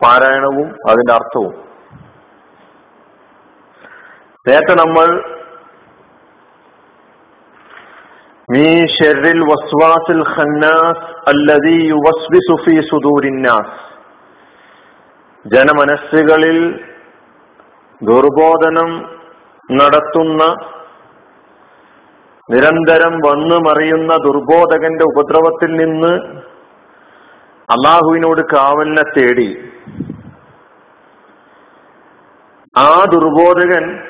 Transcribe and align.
പാരായണവും 0.02 0.70
അതിന്റെ 0.90 1.14
അർത്ഥവും 1.14 1.56
നേരത്തെ 4.48 4.74
നമ്മൾ 4.74 5.24
മീ 8.52 8.86
ഷെറിൽ 8.86 9.40
വസ്വാസിൽ 9.40 10.24
ഖന്നാസ് 10.24 11.30
അല്ലദീ 11.30 11.88
യുവസ്വിസു 11.88 12.56
ഫീ 12.66 12.80
സുദൂരിന്നാസ്. 12.82 13.80
ജനമനസ്സുകളിൽ 15.48 16.86
ദുർബോധനം 18.04 19.20
നടത്തുന്ന 19.72 20.56
നിരന്തരം 22.52 23.20
വന്നു 23.28 23.56
മറിയുന്ന 23.56 24.16
ദുർബോധകന്റെ 24.16 25.04
ഉപദ്രവത്തിൽ 25.04 25.76
നിന്ന് 25.76 26.14
അള്ളാഹുവിനോട് 27.70 28.56
കാവലിനെ 28.56 29.02
തേടി. 29.02 29.72
ആ 32.78 33.06
ദുർബോധകൻ 33.14 34.07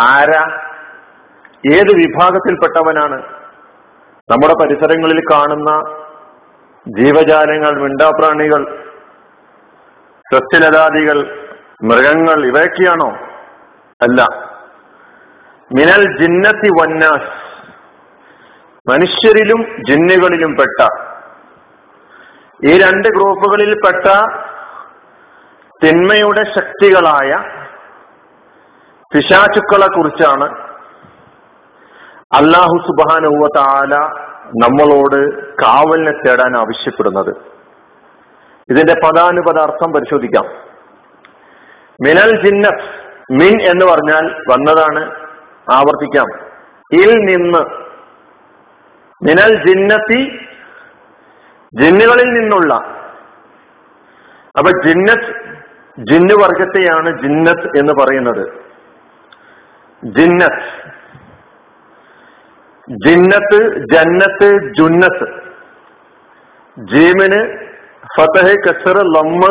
ആരാ? 0.00 0.66
ഏത് 1.72 1.88
വിഭാഗത്തിൽപ്പെട്ടവനാണ്? 1.96 3.22
നമ്മുടെ 4.30 4.54
പരിസരങ്ങളിൽ 4.54 5.22
കാണുന്ന 5.32 5.96
ജീവജാലങ്ങൾ 6.98 7.80
മിണ്ടാപ്രാണികൾ 7.80 8.84
സസ്യലതാദികൾ 10.32 11.48
മൃഗങ്ങൾ 11.82 12.46
ഇവയൊക്കെയാണോ? 12.46 13.10
അല്ല. 14.02 14.26
മിനൽ 15.74 16.18
ജിന്നത്തി 16.18 16.68
വന്നാസ്. 16.68 17.50
മനുഷ്യരിലും 18.90 19.62
ജിന്നുകളിലും 19.62 20.56
പെട്ട. 20.56 20.88
ഈ 22.66 22.78
രണ്ട് 22.78 23.08
ഗ്രൂപ്പുകളിൽ 23.08 23.74
പെട്ട 23.74 24.06
തിന്മയുടെ 25.84 26.42
ശക്തികളായ 26.54 27.59
പിശാചുക്കളെ 29.14 29.86
കുറിച്ചാണ് 29.86 30.44
അള്ളാഹു 32.32 32.82
സുബാനുവ 32.86 33.48
നമ്മളോട് 34.46 35.50
കാവലിനെ 35.54 36.12
തേടാൻ 36.12 36.56
ആവശ്യപ്പെടുന്നത്. 36.56 37.28
ഇതിന്റെ 38.70 38.94
പദാനുപദ 38.94 39.58
അർത്ഥം 39.58 39.92
പരിശോധിക്കാം. 39.92 40.44
മിനൽ 42.06 42.44
ജിന്നസ് 42.44 43.10
മിൻ 43.32 43.62
എന്ന് 43.62 43.84
പറഞ്ഞാൽ 43.84 44.36
വന്നതാണ് 44.50 45.04
ആവർത്തിക്കാം. 45.72 46.26
ഇൽ 46.92 47.14
നിന്ന് 47.14 47.58
മിനൽ 49.28 49.66
ജിന്നത്തി 49.66 50.38
ജിന്നുകളിൽ 51.74 52.40
നിന്നുള്ള. 52.40 52.74
അപ്പൊ 54.58 54.70
ജിന്നത്ത് 54.84 55.58
ജിന്നു 55.98 56.34
വർഗത്തെയാണ് 56.34 57.22
ജിന്നത്ത് 57.22 57.78
എന്ന് 57.78 57.92
പറയുന്നത്. 57.92 58.69
ജിന്നത്ത് 60.04 60.68
ജിന്നത്ത് 63.06 63.58
ജന്നത്ത് 63.92 64.72
ജുന്നത്ത്. 64.78 65.26
ജീമിന് 66.78 67.40
ഫതഹ് 68.14 68.54
കസർ 68.66 68.98
ലമ്മ് 69.16 69.50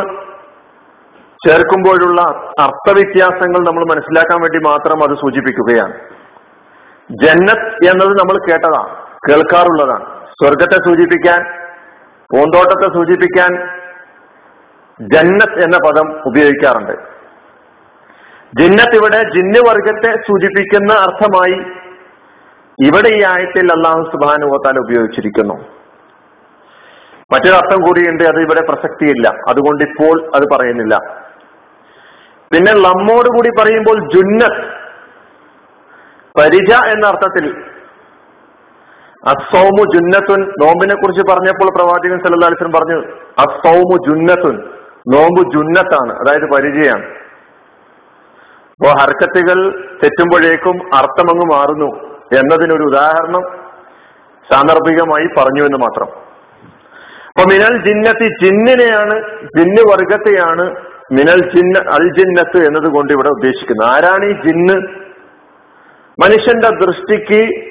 ചേർക്കുമ്പോഴുള്ള 1.45 2.21
അർത്ഥവ്യത്യാസങ്ങൾ 2.59 3.59
നമ്മൾ 3.67 3.83
മനസ്സിലാക്കാൻ 3.91 4.41
വേണ്ടി 4.41 4.57
മാത്രം 4.69 5.03
അത് 5.03 5.17
സൂചിപ്പിക്കുകയാണ്. 5.17 5.93
ജന്നത്ത് 7.09 7.91
എന്നത് 7.91 8.13
നമ്മൾ 8.19 8.35
കേട്ടതാണ് 8.49 8.89
കേൾക്കാറുള്ളതാണ്. 9.27 10.05
സ്വർഗത്തെ 10.29 10.77
സൂചിപ്പിക്കാൻ 10.87 11.39
പൂന്തോട്ടത്തെ 12.33 12.87
സൂചിപ്പിക്കാൻ 12.93 13.51
ജന്നത്ത് 14.99 15.63
എന്ന 15.63 15.77
പദം 15.87 16.07
ഉപയോഗിക്കാറുണ്ട്. 16.25 17.18
ജിന്നത്ത് 18.57 18.95
ഇവിടെ 18.95 19.17
ജിന്ന് 19.17 19.59
വർഗത്തെ 19.69 20.11
സൂചിപ്പിക്കുന്ന 20.17 20.93
അർത്ഥമായി 20.93 21.57
ഇവിടെ 22.87 23.09
ഈ 23.09 23.23
ആയത്തിൽ 23.23 23.71
അള്ളാഹു 23.71 24.11
സുബാനുവത്താൽ 24.11 24.79
ഉപയോഗിച്ചിരിക്കുന്നു. 24.79 25.53
മറ്റൊരർത്ഥം 27.33 27.81
കൂടിയുണ്ട് 27.81 28.23
അത് 28.23 28.39
ഇവിടെ 28.41 28.61
പ്രസക്തിയില്ല. 28.61 29.27
അതുകൊണ്ട് 29.49 29.83
ഇപ്പോൾ 29.83 30.31
അത് 30.35 30.43
പറയുന്നില്ല. 30.55 30.95
പിന്നെ 32.53 32.71
നമ്മോട് 32.71 33.27
കൂടി 33.27 33.61
പറയുമ്പോൾ 33.61 33.99
ജുന്നത്ത് 34.09 34.79
പരിച 36.39 36.87
എന്ന 36.87 37.07
അർത്ഥത്തിൽ 37.07 37.45
അസൗമു 39.27 39.83
ജുന്നത്തുൻ 39.95 40.41
നോമ്പിനെ 40.41 40.95
കുറിച്ച് 40.95 41.21
പറഞ്ഞപ്പോൾ 41.31 41.69
പ്രവാചകൻ 41.75 42.19
സല്ലാസ്ലം 42.19 42.71
പറഞ്ഞു 42.71 42.97
അസൗമു 43.39 43.95
ജുന്നത്തുൻ 44.07 44.63
നോമ്പ് 45.15 45.51
ജുന്നത്താണ് 45.51 46.13
അതായത് 46.13 46.49
പരിചയാണ് 46.55 47.28
അപ്പോ 48.79 49.01
ഹർക്കത്തുകൾ 49.01 49.71
തെറ്റുമ്പോഴേക്കും 50.03 50.95
അർത്ഥമങ്ങ് 50.95 51.45
മാറുന്നു 51.53 52.19
എന്നതിനൊരു 52.37 52.83
ഉദാഹരണം 52.83 53.41
സാന്ദർഭികമായി 54.51 55.27
പറഞ്ഞു 55.37 55.63
എന്ന് 55.63 55.77
മാത്രം. 55.77 56.07
അപ്പൊ 57.27 57.43
മിനൽ 57.51 57.85
ജിന്നത്തി 57.85 58.27
ജിന്നിനെയാണ് 58.43 59.43
ജിന്ന് 59.43 59.91
വർഗത്തെയാണ് 59.91 60.75
മിനൽ 61.11 61.51
ജിന്ന 61.51 61.89
അൽ 61.91 62.13
ജിന്നത്ത് 62.19 62.67
എന്നതുകൊണ്ട് 62.67 63.13
ഇവിടെ 63.13 63.27
ഉദ്ദേശിക്കുന്നത്. 63.27 63.87
ആരാണ് 63.87 64.25
ഈ 64.25 64.31
ജിന്ന്? 64.31 64.73
മനുഷ്യന്റെ 66.23 66.85
ദൃഷ്ടിക്ക് 66.85 67.69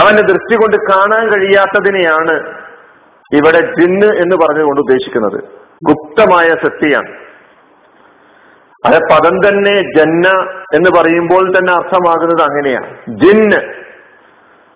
അവന്റെ 0.00 0.22
ദൃഷ്ടി 0.22 0.54
കൊണ്ട് 0.54 0.76
കാണാൻ 0.76 1.32
കഴിയാത്തതിനെയാണ് 1.32 2.64
ഇവിടെ 3.32 3.60
ജിന്ന് 3.80 4.06
എന്ന് 4.06 4.36
പറഞ്ഞുകൊണ്ട് 4.36 4.80
ഉദ്ദേശിക്കുന്നത്. 4.80 5.44
ഗുപ്തമായ 5.84 6.48
സൃഷ്ടിയാണ്. 6.48 7.24
അത് 8.86 8.94
പദം 8.94 9.48
തന്നെ 9.48 9.80
ജന്ന 9.96 10.28
എന്ന് 10.74 10.90
പറയുമ്പോൾ 10.90 11.58
തന്നെ 11.58 11.72
അർത്ഥമാകുന്നത് 11.72 12.42
അങ്ങനെയാണ്. 12.42 12.98
ജിന്ന് 13.08 13.74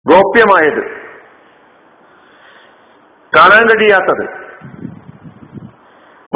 ഗോപ്യമായത്. 0.07 1.09
കാണാൻ 3.37 3.67
കഴിയാത്തത്. 3.67 4.49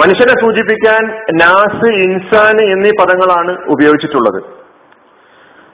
മനുഷ്യനെ 0.01 0.41
സൂചിപ്പിക്കാൻ 0.41 1.25
നാസ് 1.35 1.87
ഇൻസാൻ 1.87 2.73
എന്നീ 2.73 2.91
പദങ്ങളാണ് 2.91 3.65
ഉപയോഗിച്ചിട്ടുള്ളത്. 3.69 4.45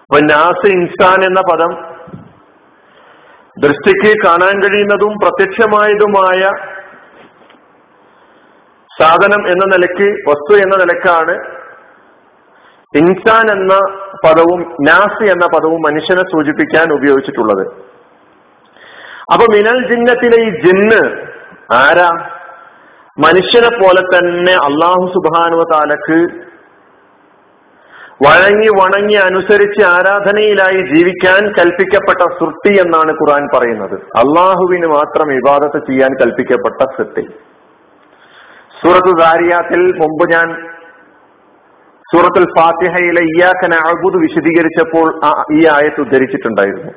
അപ്പൊ 0.00 0.20
നാസ് 0.20 0.66
ഇൻസാൻ 0.66 1.24
എന്ന 1.24 1.40
പദം 1.40 1.98
ദൃഷ്ടിക്ക് 3.58 4.24
കാണാൻ 4.24 4.62
കഴിയുന്നതും 4.62 5.08
പ്രത്യക്ഷമായതുമായ 5.08 6.40
സാധനം 9.00 9.48
എന്ന 9.48 9.76
നിലയ്ക്ക് 9.76 10.30
വസ്തു 10.30 10.62
എന്ന 10.62 10.76
നിലക്കാണ് 10.76 11.57
ഇൻസാൻ 12.96 13.50
എന്ന 13.50 13.74
പദവും 14.24 14.60
നാസ് 14.88 15.22
എന്ന 15.22 15.46
പദവും 15.46 15.82
മനുഷ്യനെ 15.82 16.22
സൂചിപ്പിക്കാൻ 16.22 16.92
ഉപയോഗിച്ചിട്ടുള്ളത്. 16.92 17.66
അപ്പൊ 19.32 19.46
മിനൽ 19.54 19.88
ജിന്നത്തിലെ 19.88 20.38
ഈ 20.44 20.50
ജിന്ന് 20.50 21.02
ആരാ? 21.74 22.10
മനുഷ്യനെ 23.18 23.76
പോലെ 23.76 24.00
തന്നെ 24.00 24.52
അള്ളാഹു 24.52 25.12
സുബാനുവ 25.14 25.62
താലക്ക് 25.72 26.18
വഴങ്ങി 28.26 28.68
വണങ്ങി 28.68 29.14
അനുസരിച്ച് 29.14 29.86
ആരാധനയിലായി 29.86 30.80
ജീവിക്കാൻ 30.94 31.52
കൽപ്പിക്കപ്പെട്ട 31.52 32.22
സൃഷ്ടി 32.40 32.80
എന്നാണ് 32.80 33.12
ഖുറാൻ 33.12 33.58
പറയുന്നത്. 33.58 33.94
അള്ളാഹുവിന് 33.94 34.86
മാത്രം 34.86 35.32
ഇബാദത്ത് 35.32 35.90
ചെയ്യാൻ 35.90 36.10
കൽപ്പിക്കപ്പെട്ട 36.14 36.90
സൃഷ്ടി. 36.98 37.28
സൂറത്ത് 38.82 39.20
ദാരിയാത്തിൽ 39.20 39.98
മുമ്പ് 39.98 40.32
ഞാൻ 40.32 40.77
സൂറത്തുൽ 42.12 42.46
ഫാത്തിഹയിലെ 42.56 43.22
ഇയാക്കന 43.30 43.74
അഴുബുദ് 43.86 44.18
വിശദീകരിച്ചപ്പോൾ 44.22 45.08
ഈ 45.56 45.60
ആയത്ത് 45.76 46.00
ഉദ്ധരിച്ചിട്ടുണ്ടായിരുന്നു. 46.04 46.92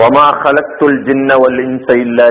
വമാ 0.00 0.26
ജിന്ന 1.08 1.32
വൽ 1.42 1.56
ഇൻസ 1.64 1.96
ഇല്ലാ 2.04 2.26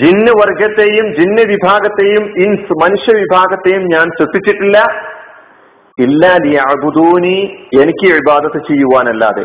ജിന്ന് 0.00 0.32
വർഗത്തെയും 0.38 1.06
ജിന്ന് 1.18 1.42
വിഭാഗത്തെയും 1.50 2.24
ഇൻസ് 2.44 2.74
മനുഷ്യ 2.82 3.12
വിഭാഗത്തെയും 3.20 3.82
ഞാൻ 3.94 4.06
സൃഷ്ടിച്ചിട്ടില്ല 4.18 4.78
ഇല്ലാ 5.98 6.32
ലിയഅബുദൂനി 6.44 7.36
എനിക്ക് 7.82 8.06
ഇബാദത്ത് 8.20 8.60
ചെയ്യുവാനല്ലാതെ. 8.70 9.44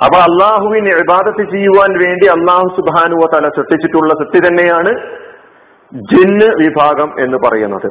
അപ്പൊ 0.00 0.18
അള്ളാഹുവിന് 0.28 0.92
ഇബാദത്ത് 1.02 1.42
ചെയ്യുവാൻ 1.54 1.90
വേണ്ടി 2.04 2.26
അള്ളാഹു 2.36 2.68
സുബാനുവ 2.76 3.26
തല 3.34 3.48
സൃഷ്ടിച്ചിട്ടുള്ള 3.56 4.12
സൃഷ്ടി 4.20 4.40
തന്നെയാണ് 4.46 4.92
ജിന്ന് 6.10 6.48
വിഭാഗം 6.62 7.10
എന്ന് 7.24 7.38
പറയുന്നത്. 7.44 7.88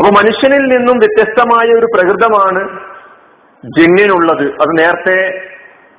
അപ്പൊ 0.00 0.10
മനുഷ്യനിൽ 0.22 0.76
നിന്നും 0.76 0.98
വ്യത്യസ്തമായ 0.98 1.66
ഒരു 1.66 1.86
പ്രകൃതമാണ് 1.86 2.78
ജിന്നിനുള്ളത്. 3.78 4.52
അത് 4.52 4.78
നേരത്തെ 4.78 5.48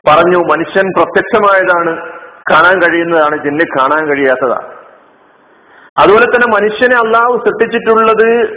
പറഞ്ഞു 0.08 0.38
മനുഷ്യൻ 0.38 0.92
പ്രത്യക്ഷമായതാണ് 0.98 2.12
കാണാൻ 2.52 2.82
കഴിയുന്നതാണ് 2.82 3.44
ജിന്ന് 3.44 3.66
കാണാൻ 3.80 4.08
കഴിയാത്തതാണ്. 4.08 4.68
അതുപോലെ 5.98 6.26
തന്നെ 6.26 6.48
മനുഷ്യനെ 6.48 6.96
അള്ളാഹു 6.96 7.44
സൃഷ്ടിച്ചിട്ടുള്ളത് 7.46 8.50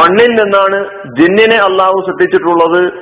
മണ്ണിൽ 0.00 0.42
നിന്നാണ് 0.42 0.78
ജിന്നിനെ 1.20 1.56
അള്ളാഹു 1.56 2.04
സൃഷ്ടിച്ചിട്ടുള്ളത് 2.06 2.92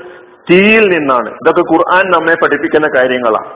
തീയിൽ 0.50 0.98
നിന്നാണ്. 0.98 1.28
ഇതൊക്കെ 1.28 1.60
ഖുർആൻ 1.60 2.04
നമ്മെ 2.10 2.34
പഠിപ്പിക്കുന്ന 2.34 2.88
കാര്യങ്ങളാണ്. 2.96 3.50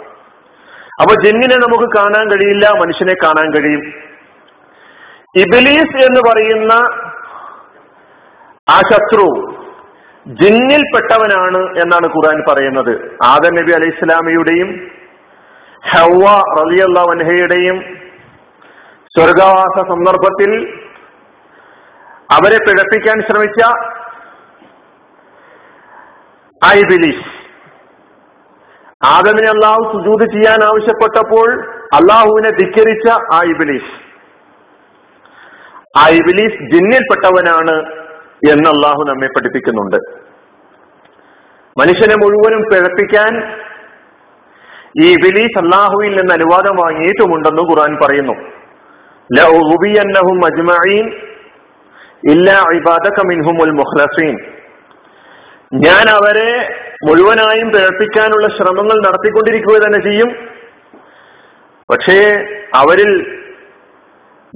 അപ്പൊ 1.01 1.15
ജിന്നിനെ 1.25 1.57
നമുക്ക് 1.57 1.97
കാണാൻ 1.97 2.31
കഴിയില്ല 2.31 2.71
മനുഷ്യനെ 2.71 3.15
കാണാൻ 3.15 3.51
കഴിയും. 3.55 3.81
ഇബിലീസ് 5.37 5.97
എന്ന് 6.07 6.21
പറയുന്ന 6.31 6.75
ആ 8.73 8.77
ശത്രു 8.91 9.27
ജിന്നിൽപ്പെട്ടവനാണ് 10.41 11.61
എന്നാണ് 11.83 12.07
ഖുർആൻ 12.15 12.39
പറയുന്നത്. 12.49 12.93
ആദം 13.33 13.53
നബി 13.59 13.73
അലൈഹി 13.79 13.95
ഇസ്ലാമിയുടെയും 13.97 14.69
ഹവ 15.93 16.25
റലിയല്ല 16.59 16.99
വൻഹയുടെയും 17.11 17.77
സ്വർഗവാസ 19.15 19.77
സന്ദർഭത്തിൽ 19.93 20.51
അവരെ 22.37 22.59
പിഴപ്പിക്കാൻ 22.67 23.19
ശ്രമിച്ച 23.29 23.61
ഐ 26.63 26.79
ബിലീഫ് 26.91 27.25
ആദമിനെ 29.15 29.49
അള്ളാഹു 29.55 29.83
സുജൂത് 29.93 30.25
ചെയ്യാൻ 30.33 30.61
ആവശ്യപ്പെട്ടപ്പോൾ 30.65 31.49
അള്ളാഹുവിനെ 31.99 32.51
ധിക്കരിച്ച 32.59 33.07
ആ 33.37 33.39
ഇബിലീസ്. 33.53 33.93
ആ 36.01 36.03
ഇബിലീസ് 36.19 36.59
ജിന്നിൽപ്പെട്ടവനാണ് 36.73 37.77
എന്ന് 38.49 38.69
അള്ളാഹു 38.71 39.05
നമ്മെ 39.09 39.27
പഠിപ്പിക്കുന്നുണ്ട്. 39.27 39.97
മനുഷ്യനെ 41.81 42.17
മുഴുവനും 42.17 42.63
പിഴപ്പിക്കാൻ 42.63 43.61
ഈ 45.03 45.13
ഇബിലീസ് 45.13 45.59
അള്ളാഹുവിൽ 45.59 46.17
നിന്ന് 46.17 46.35
അനുവാദം 46.35 46.77
വാങ്ങിയിട്ടുമുണ്ടെന്ന് 46.77 47.63
ഖുർആൻ 47.63 47.99
പറയുന്നു. 48.03 48.33
ഞാൻ 55.75 56.11
അവരെ 56.11 56.53
മുഴുവനായും 57.09 57.69
പിഴപ്പിക്കാനുള്ള 57.69 58.49
ശ്രമങ്ങൾ 58.49 59.09
നടത്തിക്കൊണ്ടിരിക്കുക 59.09 59.77
തന്നെ 59.79 59.99
ചെയ്യും. 59.99 60.31
പക്ഷേ 61.91 62.19
അവരിൽ 62.75 63.41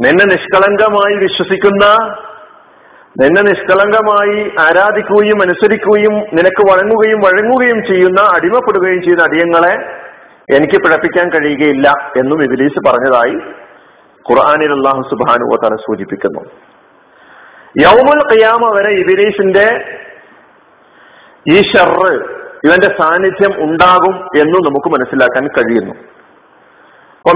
നിന്നെ 0.01 0.25
നിഷ്കളങ്കമായി 0.25 1.17
വിശ്വസിക്കുന്ന 1.17 1.87
നിന്നെ 3.21 3.43
നിഷ്കളങ്കമായി 3.43 4.39
ആരാധിക്കുകയും 4.61 5.43
അനുസരിക്കുകയും 5.43 6.15
നിനക്ക് 6.37 6.63
വഴങ്ങുകയും 6.71 7.21
വഴങ്ങുകയും 7.21 7.85
ചെയ്യുന്ന 7.87 8.21
അടിമപ്പെടുകയും 8.37 9.03
ചെയ്യുന്ന 9.03 9.23
അടിയങ്ങളെ 9.23 9.75
എനിക്ക് 10.57 10.77
പിഴപ്പിക്കാൻ 10.77 11.29
കഴിയുകയില്ല 11.29 11.89
എന്നും 12.17 12.45
ഇബിലീസ് 12.45 12.81
പറഞ്ഞതായി 12.89 13.37
ഖുർആാനിൽ 14.31 14.73
അള്ളാഹു 14.73 15.03
സുബാനുവ 15.03 15.57
തന്നെ 15.57 15.77
സൂചിപ്പിക്കുന്നു. 15.77 16.43
യൗമുൽ 17.83 18.23
ഖിയാമ 18.33 18.65
വരെ 18.77 18.91
ഇബിലീസിന്റെ 18.91 19.67
ഈ 21.53 21.63
ഷർറ് 21.63 22.13
ഇവന്റെ 22.67 22.91
സാന്നിധ്യം 23.01 23.55
ഉണ്ടാകും 23.65 24.15
എന്നും 24.41 24.61
നമുക്ക് 24.69 24.89
മനസ്സിലാക്കാൻ 24.89 25.47
കഴിയുന്നു. 25.47 25.95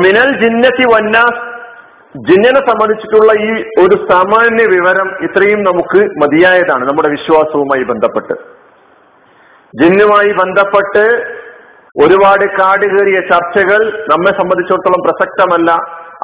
മിനൽ 0.04 0.30
ജിന്നത്തി 0.42 0.84
വന്നാസ് 0.94 1.57
ജിന്നിനെ 2.16 2.60
സംബന്ധിച്ചിട്ടുള്ള 2.70 3.32
ഈ 3.42 3.62
ഒരു 3.62 4.08
സാമാന്യ 4.10 4.64
വിവരം 4.66 5.08
ഇത്രയും 5.22 5.62
നമുക്ക് 5.62 5.98
മതിയായതാണ് 5.98 6.88
നമ്മുടെ 6.88 7.08
വിശ്വാസവുമായി 7.08 7.84
ബന്ധപ്പെട്ട്. 7.84 8.32
ജിന്നുമായി 9.82 10.32
ബന്ധപ്പെട്ട് 10.32 11.04
ഒരുപാട് 12.04 12.44
കാടുകേറിയ 12.60 13.20
ചർച്ചകൾ 13.20 14.06
നമ്മെ 14.10 14.30
സംബന്ധിച്ചിടത്തോളം 14.30 15.02
പ്രസക്തമല്ല. 15.04 15.70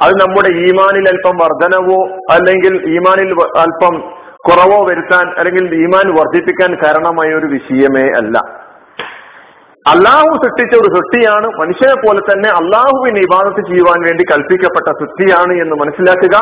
അത് 0.03 0.13
നമ്മുടെ 0.21 0.47
ഈമാനിൽ 0.47 1.09
അല്പം 1.09 1.37
വർധനവോ 1.37 2.17
അല്ലെങ്കിൽ 2.31 2.95
ഈമാനിൽ 2.95 3.33
അല്പം 3.57 4.01
കുറവോ 4.49 4.85
വരുത്താൻ 4.85 5.27
അല്ലെങ്കിൽ 5.37 5.75
ഈമാൻ 5.75 6.15
വർദ്ധിപ്പിക്കാൻ 6.15 6.77
കാരണമായ 6.83 7.33
ഒരു 7.33 7.45
വിഷയമേ 7.45 8.07
അല്ല. 8.17 8.64
അള്ളാഹു 9.89 10.29
സൃഷ്ടിച്ച 10.43 10.73
ഒരു 10.75 10.89
സൃഷ്ടിയാണ്. 10.95 11.47
മനുഷ്യനെ 11.61 11.95
പോലെ 12.05 12.21
തന്നെ 12.21 12.49
അള്ളാഹുവിനെ 12.49 13.19
ഇബാദത്ത് 13.21 13.61
ചെയ്യുവാൻ 13.67 13.99
വേണ്ടി 14.05 14.23
കൽപ്പിക്കപ്പെട്ട 14.31 14.87
സൃഷ്ടിയാണ് 15.01 15.53
എന്ന് 15.63 15.75
മനസ്സിലാക്കുക. 15.75 16.37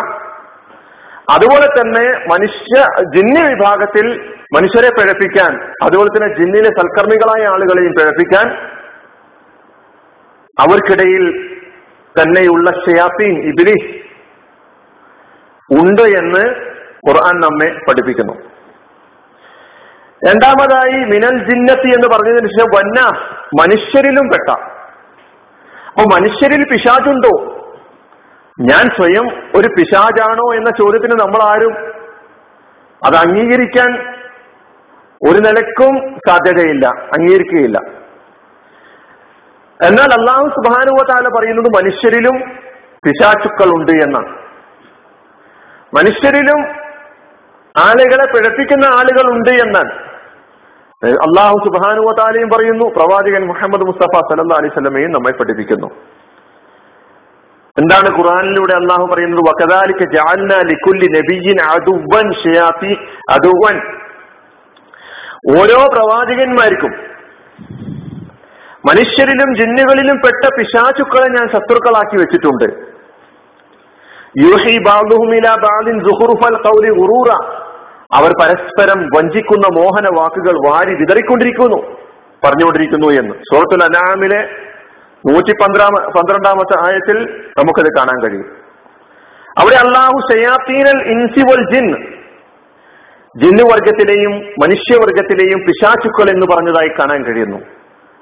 അതുപോലെ 1.34 1.68
തന്നെ 1.68 2.06
മനുഷ്യ 2.34 2.78
ജിന്നി 3.16 3.42
വിഭാഗത്തിൽ 3.50 4.06
മനുഷ്യരെ 4.56 4.90
പിഴപ്പിക്കാൻ 4.90 5.52
അതുപോലെ 5.84 6.10
തന്നെ 6.10 6.30
ജിന്നിലെ 6.38 6.70
സൽക്കർമ്മികളായ 6.80 7.44
ആളുകളെയും 7.54 7.94
പിഴപ്പിക്കാൻ 8.00 8.48
അവർക്കിടയിൽ 10.58 11.26
തന്നെയുള്ള 12.16 12.72
ഷയാത്തീൻ 12.72 13.36
ഇബിലിസ് 13.52 13.94
ഉണ്ട് 15.70 16.02
എന്ന് 16.02 16.44
ഖുർആൻ 17.08 17.36
നമ്മെ 17.40 17.70
പഠിപ്പിക്കുന്നു. 17.88 18.36
രണ്ടാമതായി 20.28 21.06
മിനൽ 21.06 21.50
ജിന്നത്തി 21.50 21.90
എന്ന് 21.90 22.08
പറഞ്ഞതിന് 22.08 22.48
ശേഷം 22.48 22.68
വന്ന 22.76 23.10
മനുഷ്യരിലും 23.62 24.30
പെട്ട. 24.30 24.50
അപ്പൊ 25.88 26.04
മനുഷ്യരിൽ 26.04 26.64
പിശാചുണ്ടോ? 26.64 27.60
ഞാൻ 28.60 28.90
സ്വയം 28.90 29.52
ഒരു 29.56 29.68
പിശാചാണോ 29.68 30.54
എന്ന 30.56 30.70
ചോദ്യത്തിന് 30.70 31.20
നമ്മൾ 31.22 31.44
ആരും 31.44 31.74
അത് 33.06 33.16
അംഗീകരിക്കാൻ 33.16 34.14
ഒരു 35.30 35.40
നിലക്കും 35.40 36.20
സാധ്യതയില്ല 36.28 36.88
അംഗീകരിക്കുകയില്ല. 36.88 37.78
എന്നാൽ 39.86 40.14
അള്ളാഹു 40.14 40.48
സുബാനുവതാല 40.48 41.28
പറയുന്നത് 41.38 41.66
മനുഷ്യരിലും 41.66 42.40
പിശാചുക്കൾ 43.06 43.76
ഉണ്ട് 43.76 43.92
എന്നാണ്. 43.92 44.28
മനുഷ്യരിലും 45.96 46.62
ആളുകളെ 47.78 48.26
പിഴപ്പിക്കുന്ന 48.34 48.86
ആളുകൾ 48.86 49.32
ഉണ്ട് 49.32 49.50
എന്നാണ്. 49.50 50.13
അള്ളാഹു 51.04 51.56
സുബാനുവതാലയും 51.66 52.50
പറയുന്നു 52.50 52.86
പ്രവാചകൻ 52.98 53.42
മുഹമ്മദ് 53.52 53.86
മുസ്തഫ 53.88 54.20
സലല്ലാ 54.28 54.58
അലൈഹി 54.60 54.74
സ്വലമയും 54.76 55.12
നമ്മെ 55.16 55.32
പഠിപ്പിക്കുന്നു. 55.40 55.90
എന്താണ് 57.78 58.08
ഖുറാനിലൂടെ 58.18 58.74
അള്ളാഹു 58.82 59.06
പറയുന്നത്? 59.12 59.42
ജഅൽനാ 60.16 60.58
ലികുല്ലി 60.70 61.08
നബിയ്യിൻ 61.18 61.58
അതുവൻ 61.74 62.28
അദുവൻ 63.36 63.78
ഓരോ 65.58 65.80
പ്രവാചകന്മാർക്കും 65.96 66.94
മനുഷ്യരിലും 68.88 69.50
ജിന്നുകളിലും 69.60 70.18
പെട്ട 70.26 70.44
പിശാചുക്കളെ 70.56 71.28
ഞാൻ 71.36 71.46
ശത്രുക്കളാക്കി 71.56 72.16
വെച്ചിട്ടുണ്ട്. 72.22 72.68
യൂഹി 74.46 74.76
ബാദുഹുമില 74.88 75.48
ബാദിൻ 75.66 75.96
സുഹുറുഫൽ 76.08 76.58
കൗലി 76.68 76.92
ഉറൂറ 77.04 77.30
അവർ 78.14 78.32
പരസ്പരം 78.42 79.06
വഞ്ചിക്കുന്ന 79.18 79.80
മോഹന 79.80 80.08
വാക്കുകൾ 80.20 80.70
വാരി 80.70 80.96
വിതറിക്കൊണ്ടിരിക്കുന്നു. 80.96 81.78
പറഞ്ഞുകൊണ്ടിരിക്കുന്നു 82.44 83.08
എന്ന്. 83.08 83.34
സൂറത്തുൽ 83.34 83.84
അനാമിലെ 83.84 84.42
നൂറ്റി 85.28 85.52
പന്ത്രണ്ടാമ 85.52 86.12
പന്ത്രണ്ടാമത്തെ 86.12 86.92
ആയത്തിൽ 86.92 87.18
നമുക്കത് 87.58 87.86
കാണാൻ 87.98 88.24
കഴിയും. 88.24 88.46
അവിടെ 89.60 89.76
അള്ളാഹു 89.76 90.34
ഷയാത്തീനൽ 90.34 91.04
ഇൻസിവൽ 91.04 91.74
ജിൻ 91.74 91.96
ജിന്നുവർഗത്തിലെയും 93.44 94.32
മനുഷ്യവർഗത്തിലെയും 94.32 95.60
പിശാചുക്കൾ 95.60 96.30
എന്ന് 96.30 96.48
പറഞ്ഞതായി 96.56 96.88
കാണാൻ 96.88 97.24
കഴിയുന്നു. 97.24 97.58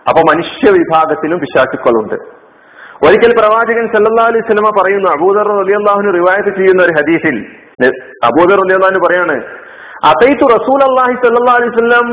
അപ്പൊ 0.07 0.21
മനുഷ്യ 0.33 0.71
വിഭാഗത്തിലും 0.71 1.39
പിശാചുക്കളുണ്ട്. 1.39 2.15
ഒരിക്കൽ 3.05 3.31
പ്രവാചകൻ 3.39 3.87
സല്ലാ 3.87 4.25
അലൈഹി 4.25 4.39
സ്വലമ 4.39 4.81
പറയുന്നു 4.81 5.09
അബൂദർ 5.09 5.51
അലി 5.59 5.71
അള്ളാഹുന് 5.71 6.13
റിവായത്ത് 6.13 6.57
ചെയ്യുന്ന 6.57 6.83
ഒരു 6.83 6.91
ഹദീസിൽ 6.91 7.45
അബൂദർ 8.23 8.59
അലി 8.59 8.73
അള്ളാഹുന് 8.73 8.99
പറയാണ് 9.07 9.60
അതൈത്തു 10.09 10.45
റസൂൽ 10.55 10.79
അള്ളാഹി 10.89 11.15
സല്ലാസ്ലം 11.23 12.07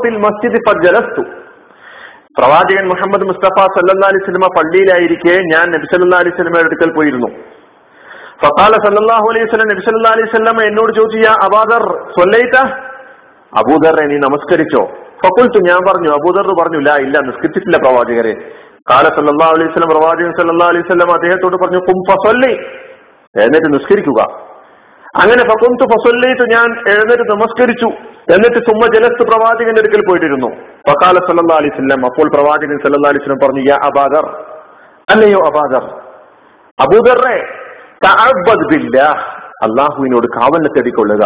അലൈഹി 0.00 0.18
മസ്ജിദ് 0.26 0.58
ഫജലസ്തു 0.66 1.22
പ്രവാചകൻ 2.38 2.84
മുഹമ്മദ് 2.92 3.24
മുസ്തഫ 3.30 3.56
സല്ലാ 3.76 4.08
അലൈഹി 4.10 4.24
സ്വലമ 4.26 4.48
പള്ളിയിലായിരിക്കെ 4.56 5.34
ഞാൻ 5.52 5.66
നബി 5.74 5.86
സല്ലാ 5.92 6.18
അലൈഹി 6.22 6.34
വസല്ലമയുടെ 6.34 6.68
അടുക്കൽ 6.70 6.90
പോയിരുന്നു. 6.98 7.28
ഫഖാല 8.42 8.72
സല്ലല്ലാഹു 8.86 9.26
അലൈഹി 9.30 9.44
വസല്ലം 9.46 9.68
നബി 9.72 9.82
സല്ലല്ലാഹു 9.86 10.16
അലൈഹി 10.16 10.70
എന്നോട് 10.70 10.92
ചോദിച്ചു 10.98 11.32
അബാദർ 11.46 11.84
അബൂദർ 13.60 13.98
നീ 14.12 14.16
നമസ്കരിച്ചോ? 14.26 14.82
ഫഖുൽതു 15.22 15.58
ഞാൻ 15.70 15.80
പറഞ്ഞു. 15.88 16.10
അബൂദർ 16.18 16.46
പറഞ്ഞു 16.60 16.78
ഇല്ല 16.82 16.90
ഇല്ല 17.06 17.16
നിസ്കരിച്ചിട്ടില്ല 17.28 17.78
പ്രവാചകരെ. 17.84 18.34
കാല 18.90 19.06
സല്ലാ 19.18 19.46
അലൈഹി 19.54 19.70
സ്വലം 19.76 19.90
പ്രവാചകൻ 19.94 20.32
സല്ലാ 20.40 20.66
അലൈഹി 20.72 20.86
സ്വലം 20.90 21.10
അദ്ദേഹത്തോട് 21.18 21.56
പറഞ്ഞു 21.62 21.80
കും 21.88 21.98
ഫസല്ലി 22.10 22.52
എന്നിട്ട് 23.44 23.68
നിസ്കരിക്കുക. 23.76 24.20
അങ്ങനെ 25.22 25.42
ഫകുന്തു 25.50 25.84
ഫസല്ലൈതു 25.84 26.44
ഞാൻ 26.54 26.68
എഴുന്നേറ്റ് 26.88 27.30
നമസ്കരിച്ചു. 27.30 27.86
എന്നിട്ട് 28.32 28.58
സുമ്മ 28.58 28.86
ജലസ്ത് 28.94 29.22
പ്രവാചകന്റെ 29.22 29.80
അടുക്കൽ 29.80 30.02
പോയിട്ടിരുന്നു. 30.08 30.48
ഫക്കാല 30.88 31.14
സല്ലാ 31.14 31.56
അലൈഹി 31.56 31.72
വസല്ലം 31.74 32.06
അപ്പോൾ 32.06 32.28
പ്രവാചകൻ 32.34 32.78
സല്ലാ 32.78 33.08
അലൈഹി 33.08 33.22
വസല്ലം 33.24 33.38
പറഞ്ഞു 33.44 33.62
യാ 33.70 33.76
അബാദർ. 33.84 34.26
അല്ലയോ 35.10 35.38
അബാദർ. 35.46 35.84
അബൂദറെ 36.80 37.36
അള്ളാഹുവിനോട് 39.64 40.26
കാവലിനെ 40.26 40.68
തേടിക്കൊള്ളുക. 40.76 41.24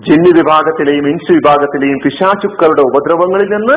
ജിന്ന് 0.00 0.30
വിഭാഗത്തിലെയും 0.38 1.08
ഇൻസ് 1.08 1.32
വിഭാഗത്തിലെയും 1.32 1.98
പിശാചുക്കളുടെ 2.04 2.80
ഉപദ്രവങ്ങളിൽ 2.80 3.48
നിന്ന് 3.48 3.76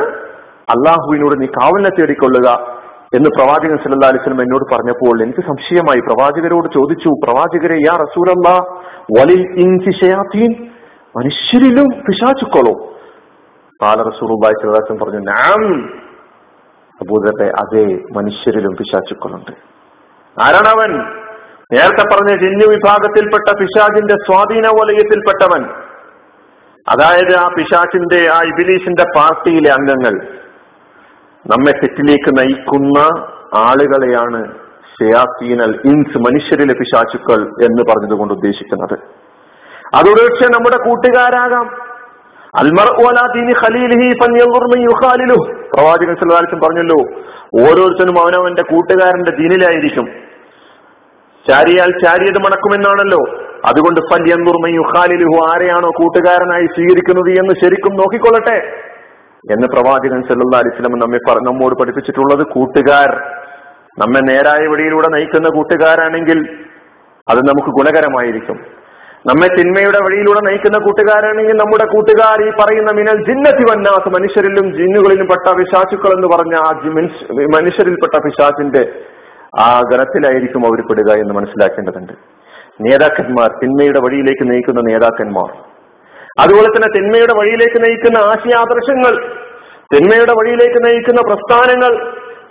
അള്ളാഹുവിനോട് 0.74 1.40
നീ 1.40 1.46
കാവലിനെ 1.46 1.90
തേടിക്കൊള്ളുക. 1.90 2.81
എന്ന് 3.14 3.30
പ്രവാചകൻ 3.30 3.76
സല്ലാ 3.76 4.08
അലിസ്ലം 4.08 4.42
എന്നോട് 4.42 4.74
പറഞ്ഞപ്പോൾ 4.74 5.22
എനിക്ക് 5.22 5.40
സംശയമായി. 5.40 6.00
പ്രവാചകരോട് 6.00 6.72
ചോദിച്ചു 6.74 7.08
പ്രവാചകരെ 7.08 7.74
യാ 7.74 7.96
റസൂലല്ല 7.96 8.60
വലിൽ 9.20 9.40
ഇൻസി 9.40 10.04
ഷയാത്തീൻ 10.04 10.66
മനുഷ്യരിലും 11.16 11.88
പിശാചുക്കളോ? 11.88 12.92
കാല 13.82 14.02
റസൂറുബായി 14.02 14.52
സ്വലാസം 14.62 14.98
പറഞ്ഞു 14.98 15.20
നാം. 15.20 15.84
അബൂദറെ 17.02 17.48
അതേ 17.48 17.84
മനുഷ്യരിലും 18.16 18.76
പിശാചുക്കളുണ്ട്. 18.76 19.52
ആരാണവൻ 20.42 21.00
നേരത്തെ 21.72 22.14
പറഞ്ഞ 22.14 22.36
ജിന്നു 22.36 22.66
വിഭാഗത്തിൽപ്പെട്ട 22.66 23.56
പിശാചിന്റെ 23.60 24.14
സ്വാധീന 24.14 24.66
വലയത്തിൽപ്പെട്ടവൻ. 24.66 25.62
അതായത് 26.88 27.36
ആ 27.36 27.48
പിശാചിന്റെ 27.48 28.30
ആ 28.32 28.42
ഇബിലീഷിന്റെ 28.42 29.04
പാർട്ടിയിലെ 29.16 29.70
അംഗങ്ങൾ. 29.70 30.41
നമ്മെ 31.46 31.72
തെറ്റിലേക്ക് 31.72 32.38
നയിക്കുന്ന 32.38 32.98
ആളുകളെയാണ് 33.54 34.54
ഷെയാസീനൽ 34.84 35.80
ഇൻസ് 35.84 36.18
മനുഷ്യരിലെ 36.18 36.74
പിശാചുക്കൾ 36.74 37.40
എന്ന് 37.42 37.82
പറഞ്ഞതുകൊണ്ട് 37.82 38.34
ഉദ്ദേശിക്കുന്നത്. 38.34 38.98
അതൊരുപക്ഷെ 39.96 40.44
നമ്മുടെ 40.44 40.88
കൂട്ടുകാരാകാം. 40.88 41.92
പ്രവാചകൻ 45.74 46.14
സല്ലാസും 46.14 46.58
പറഞ്ഞല്ലോ 46.58 46.98
ഓരോരുത്തരും 47.60 48.24
അവനവന്റെ 48.24 48.62
കൂട്ടുകാരന്റെ 48.62 49.30
ദീനിലായിരിക്കും. 49.30 50.04
ചാരിയാൽ 51.50 51.90
ചാരിയത് 51.90 52.38
മണക്കുമെന്നാണല്ലോ. 52.38 53.42
അതുകൊണ്ട് 53.64 54.00
ഫല്യന്തുർമയുഹാലിലുഹു 54.00 55.52
ആരെയാണോ 55.52 55.90
കൂട്ടുകാരനായി 55.90 56.66
സ്വീകരിക്കുന്നത് 56.66 57.30
എന്ന് 57.30 57.54
ശരിക്കും 57.64 57.96
നോക്കിക്കൊള്ളട്ടെ. 57.96 58.82
എന്ന് 59.50 59.66
പ്രവാചകൻ 59.68 60.22
സല്ലാ 60.22 60.58
അലിസ്ലം 60.58 60.98
നമ്മെ 60.98 61.18
നമ്മോട് 61.42 61.74
പഠിപ്പിച്ചിട്ടുള്ളത് 61.74 62.46
കൂട്ടുകാർ. 62.46 63.10
നമ്മെ 63.98 64.20
നേരായ 64.20 64.66
വഴിയിലൂടെ 64.66 65.08
നയിക്കുന്ന 65.10 65.48
കൂട്ടുകാരാണെങ്കിൽ 65.48 66.38
അത് 67.30 67.38
നമുക്ക് 67.38 67.68
ഗുണകരമായിരിക്കും. 67.68 68.56
നമ്മെ 69.26 69.48
തിന്മയുടെ 69.56 69.98
വഴിയിലൂടെ 70.04 70.40
നയിക്കുന്ന 70.46 70.78
കൂട്ടുകാരാണെങ്കിൽ 70.78 71.52
നമ്മുടെ 71.52 71.92
കൂട്ടുകാർ 71.92 72.48
ഈ 72.48 72.50
പറയുന്ന 72.50 72.92
മിനൽ 72.92 73.26
ജിന്നത്തി 73.26 73.64
വന്നാസ് 73.70 74.08
മനുഷ്യരിലും 74.08 74.76
ജിന്നുകളിലും 74.76 75.26
പെട്ട 75.26 75.56
പിശാചുക്കൾ 75.56 76.12
എന്ന് 76.12 76.28
പറഞ്ഞ 76.36 76.54
ആ 76.54 76.70
മനുഷ്യരിൽപ്പെട്ട 77.56 78.22
പിശാചിന്റെ 78.24 78.92
ആ 79.60 79.80
ഗണത്തിലായിരിക്കും 79.92 80.66
അവർ 80.66 80.80
പെടുക 80.80 81.12
എന്ന് 81.12 81.34
മനസ്സിലാക്കേണ്ടതുണ്ട്. 81.34 82.12
നേതാക്കന്മാർ 82.80 83.50
തിന്മയുടെ 83.62 84.00
വഴിയിലേക്ക് 84.00 84.50
നയിക്കുന്ന 84.50 84.80
നേതാക്കന്മാർ. 84.80 85.71
അതുപോലെ 86.36 86.68
തന്നെ 86.68 86.88
തിന്മയുടെ 86.88 87.34
വഴിയിലേക്ക് 87.38 87.78
നയിക്കുന്ന 87.84 88.18
ആശയാദർശങ്ങൾ 88.24 89.14
തിന്മയുടെ 89.90 90.32
വഴിയിലേക്ക് 90.32 90.80
നയിക്കുന്ന 90.84 91.20
പ്രസ്ഥാനങ്ങൾ 91.20 91.92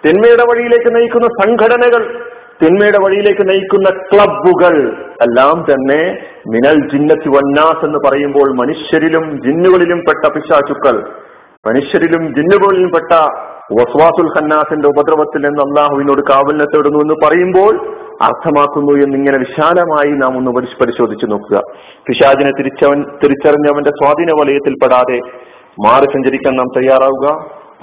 തിന്മയുടെ 0.06 0.44
വഴിയിലേക്ക് 0.44 0.92
നയിക്കുന്ന 0.96 1.28
സംഘടനകൾ 1.42 2.04
തിന്മയുടെ 2.62 2.98
വഴിയിലേക്ക് 2.98 3.44
നയിക്കുന്ന 3.50 3.90
ക്ലബുകൾ 3.90 4.76
എല്ലാം 5.22 5.58
തന്നെ 5.72 6.02
മിനൽ 6.48 6.78
ജിന്നത്തി 6.90 7.30
വന്നാസ് 7.30 7.84
എന്ന് 7.86 8.00
പറയുമ്പോൾ 8.08 8.50
മനുഷ്യരിലും 8.54 9.26
ജിന്നുകളിലും 9.38 10.00
പെട്ട 10.00 10.26
പിശാചുക്കൾ 10.28 10.98
മനുഷ്യരിലും 11.66 12.24
ജിന്നുകളിലും 12.34 12.92
പെട്ട 12.92 13.12
വസ്വാസുൽ 13.80 14.30
ഖന്നാസിന്റെ 14.38 14.88
ഉപദ്രവത്തിൽ 14.88 15.42
നിന്ന് 15.42 15.62
അള്ളാഹുവിനോട് 15.62 16.22
കാവലിനെ 16.30 16.66
തേടുന്നു 16.66 17.00
എന്ന് 17.00 17.14
പറയുമ്പോൾ 17.24 17.74
അർത്ഥമാക്കുന്നു 18.22 18.92
എന്നിങ്ങനെ 18.92 19.38
വിശാലമായി 19.38 20.12
നാം 20.12 20.38
ഒന്ന് 20.38 20.52
പരിശോധിച്ചു 20.82 21.26
നോക്കുക. 21.26 21.62
പിശാജിനെ 22.08 22.52
തിരിച്ചവൻ 22.52 23.04
തിരിച്ചറിഞ്ഞവന്റെ 23.24 23.90
സ്വാധീന 23.90 24.32
വലയത്തിൽപ്പെടാതെ 24.42 25.20
മാറി 25.88 26.06
സഞ്ചരിക്കാൻ 26.06 26.56
നാം 26.56 26.68
തയ്യാറാവുക. 26.78 27.28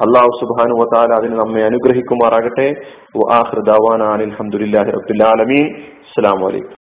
അള്ളാഹു 0.06 0.30
സുബാനു 0.40 0.74
വാൽ 0.80 1.14
അതിന് 1.14 1.38
നമ്മെ 1.38 1.62
അനുഗ്രഹിക്കുമാറാകട്ടെ. 1.62 2.68
അലഹമുല്ലാഹി 3.36 4.90
റബുലാലമീൻ 4.90 5.64
അസ്സാം 5.76 6.40
വലൈക്കും 6.40 6.76